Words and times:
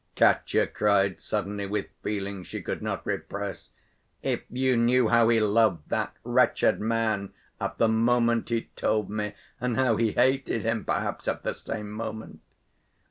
Katya 0.15 0.65
cried 0.65 1.21
suddenly, 1.21 1.67
with 1.67 1.85
feeling 2.01 2.41
she 2.43 2.59
could 2.63 2.81
not 2.81 3.05
repress, 3.05 3.69
"if 4.23 4.41
you 4.49 4.75
knew 4.75 5.09
how 5.09 5.29
he 5.29 5.39
loved 5.39 5.87
that 5.89 6.15
wretched 6.23 6.79
man 6.81 7.31
at 7.59 7.77
the 7.77 7.87
moment 7.87 8.49
he 8.49 8.71
told 8.75 9.11
me, 9.11 9.33
and 9.59 9.75
how 9.77 9.97
he 9.97 10.13
hated 10.13 10.63
him, 10.63 10.83
perhaps, 10.85 11.27
at 11.27 11.43
the 11.43 11.53
same 11.53 11.91
moment. 11.91 12.41